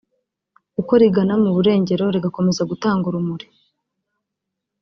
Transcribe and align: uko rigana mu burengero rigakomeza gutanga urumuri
uko 0.81 0.91
rigana 1.01 1.33
mu 1.43 1.49
burengero 1.55 2.03
rigakomeza 2.15 2.61
gutanga 2.71 3.03
urumuri 3.07 3.47